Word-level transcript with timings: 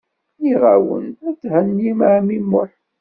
Nniɣ-awen 0.35 1.07
ad 1.27 1.35
thennim 1.41 1.99
ɛemmi 2.11 2.39
Muḥ. 2.49 2.71